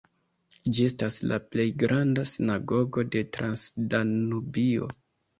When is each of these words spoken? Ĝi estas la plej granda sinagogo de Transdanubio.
Ĝi 0.75 0.85
estas 0.91 1.17
la 1.31 1.35
plej 1.55 1.65
granda 1.83 2.23
sinagogo 2.31 3.03
de 3.17 3.21
Transdanubio. 3.37 4.89